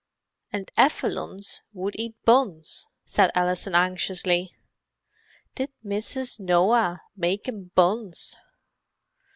[0.51, 4.51] "And efalunts would eat buns," said Alison anxiously.
[5.53, 6.39] "Did Mrs.
[6.39, 8.35] Noah make vem buns?"